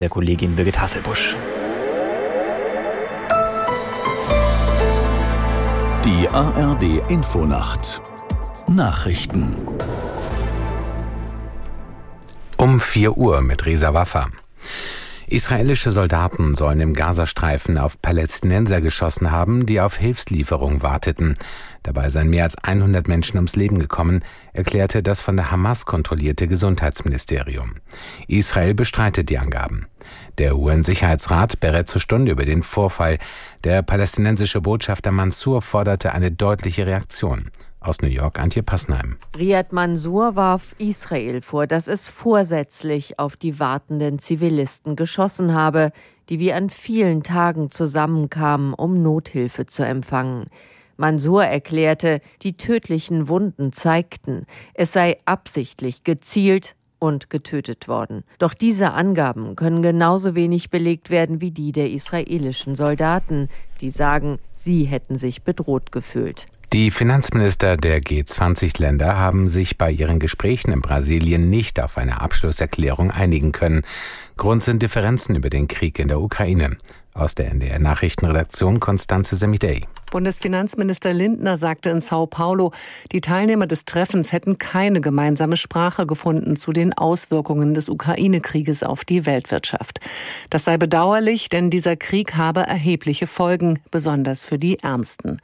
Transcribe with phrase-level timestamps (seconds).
[0.00, 1.34] der Kollegin Birgit Hasselbusch.
[6.04, 8.00] Die ARD Infonacht
[8.68, 9.56] Nachrichten
[12.58, 14.28] um 4 Uhr mit Resa Waffa.
[15.30, 21.34] Israelische Soldaten sollen im Gazastreifen auf Palästinenser geschossen haben, die auf Hilfslieferung warteten.
[21.82, 26.48] Dabei seien mehr als 100 Menschen ums Leben gekommen, erklärte das von der Hamas kontrollierte
[26.48, 27.74] Gesundheitsministerium.
[28.26, 29.86] Israel bestreitet die Angaben.
[30.38, 33.18] Der UN-Sicherheitsrat berät zur Stunde über den Vorfall.
[33.64, 37.50] Der palästinensische Botschafter Mansour forderte eine deutliche Reaktion.
[37.80, 39.18] Aus New York Antje Passnheim.
[39.38, 45.92] Riyad Mansour warf Israel vor, dass es vorsätzlich auf die wartenden Zivilisten geschossen habe,
[46.28, 50.46] die wie an vielen Tagen zusammenkamen, um Nothilfe zu empfangen.
[50.96, 58.24] Mansour erklärte, die tödlichen Wunden zeigten, es sei absichtlich gezielt und getötet worden.
[58.40, 63.48] Doch diese Angaben können genauso wenig belegt werden wie die der israelischen Soldaten,
[63.80, 66.46] die sagen, sie hätten sich bedroht gefühlt.
[66.74, 73.10] Die Finanzminister der G20-Länder haben sich bei ihren Gesprächen in Brasilien nicht auf eine Abschlusserklärung
[73.10, 73.84] einigen können.
[74.36, 76.76] Grund sind Differenzen über den Krieg in der Ukraine.
[77.14, 79.86] Aus der NDR Nachrichtenredaktion Konstanze Semidey.
[80.10, 82.72] Bundesfinanzminister Lindner sagte in Sao Paulo,
[83.12, 89.04] die Teilnehmer des Treffens hätten keine gemeinsame Sprache gefunden zu den Auswirkungen des Ukraine-Krieges auf
[89.04, 90.00] die Weltwirtschaft.
[90.50, 95.40] Das sei bedauerlich, denn dieser Krieg habe erhebliche Folgen, besonders für die Ärmsten.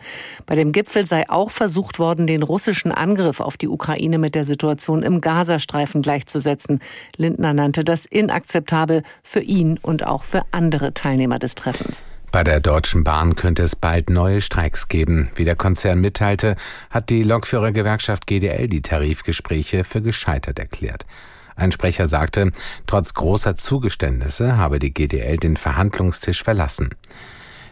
[0.47, 4.45] Bei dem Gipfel sei auch versucht worden, den russischen Angriff auf die Ukraine mit der
[4.45, 6.81] Situation im Gazastreifen gleichzusetzen.
[7.17, 12.05] Lindner nannte das inakzeptabel für ihn und auch für andere Teilnehmer des Treffens.
[12.35, 15.31] Bei der Deutschen Bahn könnte es bald neue Streiks geben.
[15.37, 16.57] Wie der Konzern mitteilte,
[16.91, 21.07] hat die Lokführergewerkschaft GDL die Tarifgespräche für gescheitert erklärt.
[21.55, 22.51] Ein Sprecher sagte,
[22.89, 26.91] trotz großer Zugeständnisse habe die GDL den Verhandlungstisch verlassen.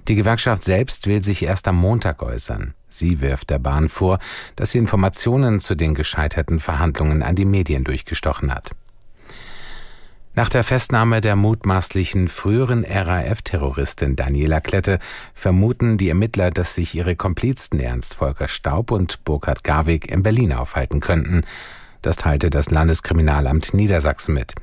[0.06, 2.74] Die Gewerkschaft selbst will sich erst am Montag äußern.
[2.88, 4.20] Sie wirft der Bahn vor,
[4.54, 8.70] dass sie Informationen zu den gescheiterten Verhandlungen an die Medien durchgestochen hat.
[10.34, 14.98] Nach der Festnahme der mutmaßlichen früheren RAF-Terroristin Daniela Klette
[15.34, 20.54] vermuten die Ermittler, dass sich ihre Komplizen Ernst Volker Staub und Burkhard Garwig in Berlin
[20.54, 21.42] aufhalten könnten.
[22.00, 24.54] Das teilte das Landeskriminalamt Niedersachsen mit.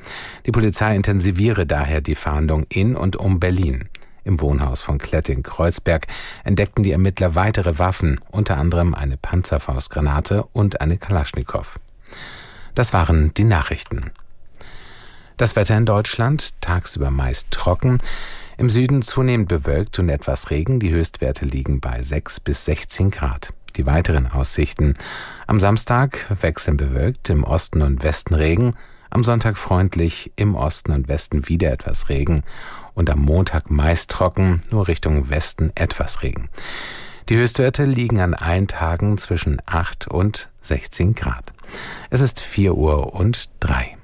[0.47, 3.90] Die Polizei intensiviere daher die Fahndung in und um Berlin.
[4.24, 6.07] Im Wohnhaus von Klette in Kreuzberg
[6.44, 11.80] entdeckten die Ermittler weitere Waffen, unter anderem eine Panzerfaustgranate und eine Kalaschnikow.
[12.74, 14.12] Das waren die Nachrichten.
[15.39, 18.00] Das Wetter in Deutschland tagsüber meist trocken,
[18.57, 20.81] im Süden zunehmend bewölkt und etwas Regen.
[20.81, 23.53] Die Höchstwerte liegen bei 6 bis 16 Grad.
[23.77, 24.95] Die weiteren Aussichten.
[25.47, 28.73] Am Samstag wechseln bewölkt, im Osten und Westen Regen.
[29.11, 32.44] Am Sonntag freundlich, im Osten und Westen wieder etwas Regen.
[32.94, 36.50] Und am Montag meist trocken, nur Richtung Westen etwas Regen.
[37.29, 41.53] Die Höchstwerte liegen an allen Tagen zwischen 8 und 16 Grad.
[42.09, 43.99] Es ist 4 Uhr und 3.